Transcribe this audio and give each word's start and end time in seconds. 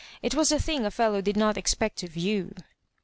It 0.23 0.33
was 0.33 0.51
a 0.51 0.57
thing 0.57 0.83
a 0.83 0.89
fellow 0.89 1.21
did 1.21 1.37
not 1.37 1.57
expect 1.57 2.01
of 2.01 2.17
you." 2.17 2.55